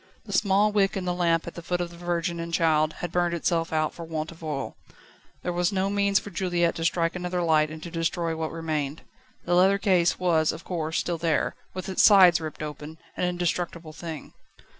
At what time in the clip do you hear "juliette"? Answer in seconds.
6.31-6.73